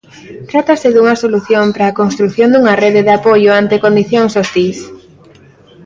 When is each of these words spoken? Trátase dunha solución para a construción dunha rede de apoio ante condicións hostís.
Trátase 0.49 0.87
dunha 0.91 1.15
solución 1.23 1.65
para 1.73 1.85
a 1.89 1.97
construción 2.01 2.49
dunha 2.51 2.77
rede 2.83 3.01
de 3.07 3.13
apoio 3.19 3.49
ante 3.53 3.81
condicións 3.85 4.33
hostís. 4.39 4.79